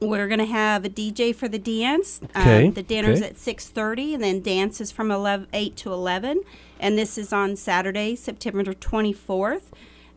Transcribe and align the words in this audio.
we're 0.00 0.28
going 0.28 0.38
to 0.38 0.46
have 0.46 0.84
a 0.84 0.88
DJ 0.88 1.34
for 1.34 1.48
the 1.48 1.58
dance. 1.58 2.20
Okay, 2.36 2.66
Um, 2.66 2.72
the 2.74 2.82
dinner's 2.82 3.20
okay. 3.20 3.30
at 3.30 3.36
6.30 3.36 4.14
and 4.14 4.22
then 4.22 4.40
dance 4.42 4.80
is 4.80 4.92
from 4.92 5.10
11, 5.10 5.48
8 5.52 5.76
to 5.76 5.92
11. 5.92 6.42
And 6.78 6.96
this 6.96 7.18
is 7.18 7.32
on 7.32 7.56
Saturday, 7.56 8.14
September 8.14 8.62
24th. 8.64 9.62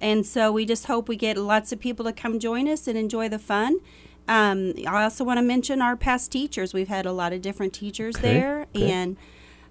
And 0.00 0.24
so 0.26 0.50
we 0.52 0.64
just 0.64 0.86
hope 0.86 1.08
we 1.08 1.16
get 1.16 1.36
lots 1.36 1.72
of 1.72 1.80
people 1.80 2.04
to 2.06 2.12
come 2.12 2.38
join 2.38 2.68
us 2.68 2.86
and 2.88 2.96
enjoy 2.98 3.28
the 3.28 3.38
fun. 3.38 3.78
Um, 4.26 4.74
I 4.86 5.04
also 5.04 5.24
want 5.24 5.38
to 5.38 5.42
mention 5.42 5.80
our 5.80 5.96
past 5.96 6.30
teachers. 6.30 6.74
We've 6.74 6.88
had 6.88 7.06
a 7.06 7.12
lot 7.12 7.32
of 7.32 7.40
different 7.42 7.72
teachers 7.72 8.16
Okay, 8.16 8.32
there. 8.40 8.66
okay. 8.76 8.90
And 8.90 9.16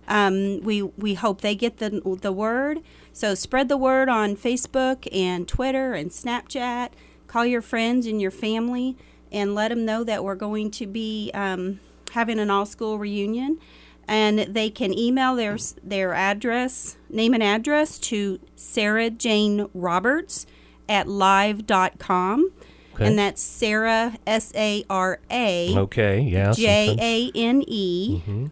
um, 0.08 0.62
we 0.64 0.82
we 0.82 1.14
hope 1.16 1.42
they 1.42 1.54
get 1.54 1.78
the 1.78 2.02
the 2.22 2.32
word. 2.32 2.80
So 3.14 3.36
spread 3.36 3.68
the 3.70 3.78
word 3.78 4.10
on 4.10 4.36
Facebook 4.36 5.08
and 5.14 5.48
Twitter 5.48 5.94
and 5.94 6.12
Snapchat. 6.12 6.90
Call 7.28 7.46
your 7.46 7.62
friends 7.62 8.06
and 8.08 8.22
your 8.22 8.32
family 8.32 8.96
and 9.32 9.56
let 9.56 9.70
them 9.70 9.86
know 9.86 10.04
that 10.04 10.24
we're 10.24 10.36
going 10.36 10.72
to 10.72 10.88
be 10.88 11.32
um, 11.34 11.80
having 12.12 12.40
an 12.40 12.50
all 12.50 12.66
school 12.66 12.98
reunion. 12.98 13.60
And 14.08 14.40
they 14.40 14.70
can 14.70 14.98
email 14.98 15.36
their 15.36 15.58
their 15.84 16.14
address, 16.14 16.96
name 17.10 17.34
and 17.34 17.44
address 17.44 18.00
to 18.00 18.40
Sarah 18.56 19.10
Jane 19.10 19.68
Roberts 19.74 20.46
at 20.88 21.10
live.com. 21.10 22.52
Okay. 22.94 23.06
And 23.06 23.20
that's 23.20 23.42
Sarah 23.42 24.18
S 24.26 24.52
A 24.56 24.84
R 24.90 25.20
A 25.30 25.78
Okay, 25.78 26.22
yeah. 26.22 26.54
J 26.54 26.96
A 27.00 27.38
N 27.38 27.64
E 27.68 28.50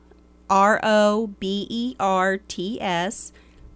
R 0.49 0.79
O 0.83 1.27
B 1.39 1.65
E 1.69 1.95
R 1.99 2.37
T 2.37 2.79
S 2.79 3.31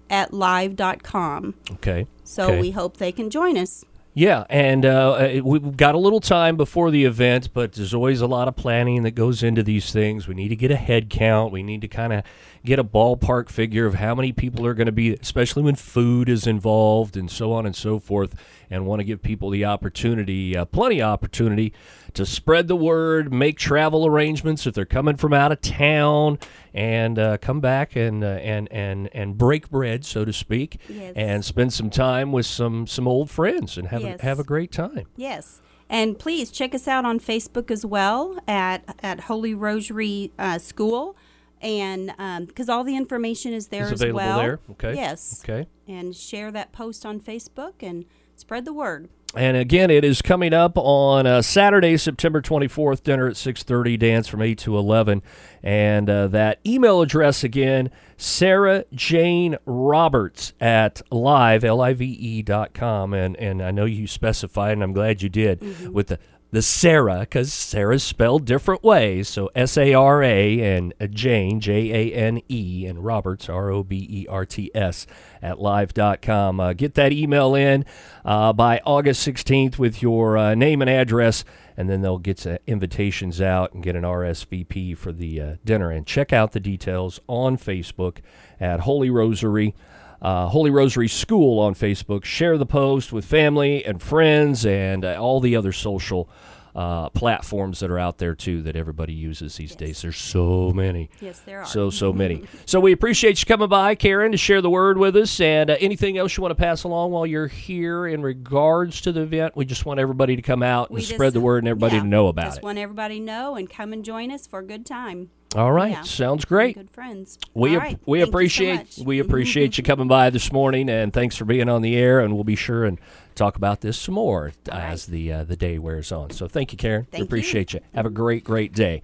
at 0.09 0.33
live.com. 0.33 1.55
Okay. 1.71 2.07
So 2.23 2.47
okay. 2.47 2.61
we 2.61 2.71
hope 2.71 2.97
they 2.97 3.11
can 3.11 3.29
join 3.29 3.57
us. 3.57 3.83
Yeah, 4.19 4.43
and 4.49 4.85
uh, 4.85 5.11
uh, 5.13 5.41
we've 5.45 5.77
got 5.77 5.95
a 5.95 5.97
little 5.97 6.19
time 6.19 6.57
before 6.57 6.91
the 6.91 7.05
event, 7.05 7.53
but 7.53 7.71
there's 7.71 7.93
always 7.93 8.19
a 8.19 8.27
lot 8.27 8.49
of 8.49 8.57
planning 8.57 9.03
that 9.03 9.11
goes 9.11 9.43
into 9.43 9.63
these 9.63 9.93
things. 9.93 10.27
We 10.27 10.35
need 10.35 10.49
to 10.49 10.57
get 10.57 10.71
a 10.71 10.75
head 10.75 11.09
count. 11.09 11.53
We 11.53 11.63
need 11.63 11.80
to 11.80 11.88
kind 11.88 12.11
of 12.11 12.25
get 12.66 12.79
a 12.79 12.83
ballpark 12.83 13.47
figure 13.47 13.85
of 13.85 13.94
how 13.94 14.13
many 14.16 14.33
people 14.33 14.66
are 14.66 14.73
going 14.73 14.88
to 14.88 14.91
be, 14.91 15.13
especially 15.13 15.63
when 15.63 15.75
food 15.75 16.27
is 16.27 16.45
involved 16.47 17.16
and 17.16 17.31
so 17.31 17.53
on 17.53 17.66
and 17.66 17.73
so 17.73 17.97
forth, 17.97 18.35
and 18.69 18.85
want 18.85 18.99
to 18.99 19.05
give 19.05 19.21
people 19.21 19.52
the 19.52 19.63
opportunity, 19.63 20.57
uh, 20.57 20.66
plenty 20.66 21.01
of 21.01 21.07
opportunity, 21.07 21.72
to 22.15 22.25
spread 22.25 22.67
the 22.67 22.75
word, 22.75 23.33
make 23.33 23.57
travel 23.57 24.05
arrangements 24.05 24.65
if 24.67 24.73
they're 24.73 24.85
coming 24.85 25.17
from 25.17 25.33
out 25.33 25.52
of 25.52 25.61
town, 25.61 26.39
and 26.73 27.17
uh, 27.19 27.38
come 27.38 27.59
back 27.59 27.95
and 27.95 28.23
uh, 28.23 28.27
and 28.27 28.71
and 28.71 29.09
and 29.13 29.38
break 29.38 29.69
bread, 29.69 30.05
so 30.05 30.25
to 30.25 30.33
speak, 30.33 30.79
Yes. 30.89 31.13
and 31.16 31.43
spend 31.45 31.73
some 31.73 31.89
time 31.89 32.31
with 32.31 32.45
some 32.45 32.88
some 32.88 33.07
old 33.07 33.29
friends 33.29 33.77
and 33.77 33.88
have 33.89 34.01
Yes. 34.01 34.19
a, 34.19 34.23
have 34.23 34.39
a 34.39 34.43
great 34.43 34.71
time. 34.71 35.07
Yes. 35.16 35.61
And 35.91 36.19
please 36.19 36.51
check 36.51 36.75
us 36.75 36.88
out 36.88 37.03
on 37.03 37.19
Facebook 37.19 37.71
as 37.71 37.83
well 37.83 38.38
at, 38.47 38.83
at 39.01 39.21
Holy 39.21 39.55
Rosary 39.55 40.31
uh, 40.38 40.59
School. 40.59 41.17
And 41.61 42.13
because 42.47 42.69
all 42.69 42.83
the 42.83 42.95
information 42.95 43.53
is 43.53 43.67
there 43.69 43.85
Is 43.85 43.94
as 43.94 44.01
available 44.01 44.17
well. 44.17 44.38
there? 44.38 44.59
Okay. 44.71 44.94
Yes. 44.95 45.41
Okay. 45.44 45.67
And 45.88 46.16
share 46.16 46.51
that 46.51 46.71
post 46.71 47.05
on 47.07 47.19
Facebook 47.19 47.73
and 47.81 48.05
spread 48.35 48.66
the 48.66 48.71
word. 48.71 49.09
And 49.35 49.55
again, 49.55 49.91
it 49.91 50.03
is 50.03 50.23
coming 50.23 50.53
up 50.53 50.73
on 50.75 51.27
uh, 51.27 51.44
Saturday, 51.44 51.97
September 51.97 52.41
24th, 52.41 53.03
dinner 53.03 53.27
at 53.27 53.35
6.30, 53.35 53.99
dance 53.99 54.27
from 54.27 54.41
8 54.41 54.58
to 54.59 54.75
11. 54.75 55.22
And 55.61 56.09
uh, 56.09 56.27
that 56.30 56.59
email 56.66 57.02
address 57.02 57.44
again, 57.44 57.91
Sarah 58.17 58.85
Jane 58.91 59.55
Roberts 59.66 60.53
at 60.59 61.03
live, 61.11 61.63
L-I-V-E 61.63 62.41
dot 62.41 62.73
com. 62.73 63.13
And, 63.13 63.38
and 63.38 63.61
I 63.61 63.69
know 63.69 63.85
you 63.85 64.07
specified, 64.07 64.73
and 64.73 64.83
I'm 64.83 64.94
glad 64.94 65.22
you 65.22 65.30
did, 65.30 65.94
with 65.94 66.07
the, 66.07 66.19
the 66.52 66.61
Sarah, 66.61 67.19
because 67.19 67.53
Sarah's 67.53 68.03
spelled 68.03 68.45
different 68.45 68.83
ways. 68.83 69.28
So 69.28 69.52
S-A-R-A 69.53 70.61
and 70.61 70.94
uh, 71.00 71.08
Jane, 71.08 71.59
J-A-N-E, 71.59 72.86
and 72.88 73.06
Roberts, 73.06 73.50
R 73.50 73.69
O 73.69 73.83
B 73.83 74.08
E 74.09 74.28
R 74.28 74.45
T 74.45 74.72
S, 74.73 75.06
at 75.41 75.59
live.com. 75.59 76.59
Uh, 76.59 76.73
get 76.73 76.96
that 76.96 77.12
email 77.12 77.53
in 77.53 77.85
uh, 78.25 78.51
by 78.53 78.81
August 78.85 79.28
16th 79.28 79.78
with 79.78 80.01
your 80.01 80.38
uh, 80.38 80.56
name 80.56 80.81
and 80.81 80.90
address, 80.90 81.46
and 81.78 81.88
then 81.88 82.01
they'll 82.01 82.18
get 82.18 82.46
invitations 82.66 83.40
out 83.40 83.73
and 83.73 83.84
get 83.84 83.96
an 83.96 84.03
RSVP 84.03 84.97
for 84.97 85.12
the 85.12 85.41
uh, 85.41 85.56
dinner. 85.63 85.91
And 85.91 86.06
check 86.06 86.34
out 86.34 86.53
the 86.53 86.59
details 86.59 87.19
on 87.28 87.57
Facebook 87.57 88.18
at 88.59 88.81
Holy 88.81 89.09
Rosary. 89.09 89.75
Uh, 90.22 90.47
Holy 90.47 90.69
Rosary 90.69 91.07
School 91.07 91.59
on 91.59 91.74
Facebook. 91.75 92.25
Share 92.25 92.57
the 92.57 92.66
post 92.66 93.13
with 93.13 93.25
family 93.25 93.85
and 93.85 94.02
friends 94.02 94.66
and 94.66 95.06
uh, 95.06 95.18
all 95.22 95.40
the 95.40 95.56
other 95.56 95.72
social 95.72 96.30
uh, 96.75 97.09
platforms 97.09 97.80
that 97.80 97.90
are 97.90 97.97
out 97.97 98.19
there 98.19 98.35
too 98.35 98.62
that 98.62 98.75
everybody 98.75 99.12
uses 99.12 99.56
these 99.58 99.75
days. 99.75 100.02
There's 100.02 100.18
so 100.18 100.72
many. 100.72 101.09
Yes, 101.19 101.40
there 101.40 101.62
are. 101.62 101.66
So, 101.66 101.90
so 101.90 102.13
many. 102.13 102.44
so 102.66 102.79
we 102.79 102.91
appreciate 102.91 103.41
you 103.41 103.46
coming 103.47 103.69
by, 103.69 103.96
Karen, 103.96 104.31
to 104.34 104.38
share 104.38 104.62
the 104.62 104.69
word 104.69 104.97
with 104.97 105.16
us. 105.16 105.40
And 105.40 105.69
uh, 105.72 105.78
anything 105.79 106.18
else 106.18 106.38
you 106.38 106.41
want 106.44 106.52
to 106.52 106.62
pass 106.62 106.84
along 106.84 107.12
while 107.12 107.25
you're 107.25 107.47
here 107.47 108.06
in 108.06 108.22
regards 108.22 109.02
to 109.02 109.12
the 109.12 109.22
event? 109.22 109.56
We 109.56 109.66
just 109.66 109.85
want 109.85 110.00
everybody 110.00 110.35
to 110.35 110.41
come 110.41 110.62
out 110.62 110.90
and 110.90 110.96
We 110.96 111.02
spread 111.02 111.28
just- 111.28 111.34
the 111.34 111.41
word 111.41 111.59
and 111.59 111.68
everybody 111.69 111.96
yeah, 111.96 112.02
to 112.03 112.08
know 112.08 112.28
about 112.28 112.46
just 112.46 112.58
it. 112.59 112.63
want 112.63 112.78
everybody 112.78 113.19
to 113.19 113.25
know 113.25 113.56
and 113.56 113.69
come 113.69 113.91
and 113.91 114.06
join 114.06 114.31
us 114.31 114.46
for 114.46 114.59
a 114.59 114.66
good 114.66 114.85
time. 114.85 115.31
All 115.55 115.71
right. 115.71 115.91
Yeah. 115.91 116.01
Sounds 116.03 116.45
great. 116.45 116.75
Good 116.75 116.91
friends. 116.91 117.39
We 117.55 117.75
All 117.75 117.81
ap- 117.81 117.99
we 118.05 118.19
Thank 118.19 118.19
you 118.19 118.25
so 118.25 118.29
appreciate 118.29 118.75
much. 118.75 118.97
we 119.05 119.19
appreciate 119.19 119.77
you 119.79 119.83
coming 119.83 120.07
by 120.07 120.29
this 120.29 120.51
morning, 120.51 120.89
and 120.89 121.11
thanks 121.11 121.35
for 121.35 121.45
being 121.45 121.67
on 121.69 121.81
the 121.81 121.95
air. 121.97 122.19
And 122.19 122.35
we'll 122.35 122.43
be 122.43 122.55
sure 122.55 122.85
and 122.85 122.99
talk 123.33 123.55
about 123.55 123.81
this 123.81 123.97
some 123.97 124.15
more 124.15 124.51
as 124.71 125.07
the 125.07 125.31
uh, 125.33 125.43
the 125.45 125.55
day 125.55 125.79
wears 125.79 126.11
on. 126.11 126.29
So 126.31 126.47
thank 126.47 126.71
you, 126.71 126.77
Karen. 126.77 127.01
we 127.01 127.11
Thank 127.11 127.21
you. 127.21 127.25
appreciate 127.25 127.73
you. 127.73 127.79
Have 127.95 128.05
a 128.05 128.09
great 128.11 128.43
great 128.43 128.73
day. 128.73 129.01